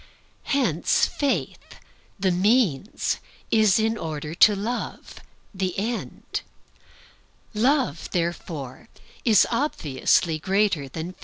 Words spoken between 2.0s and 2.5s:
the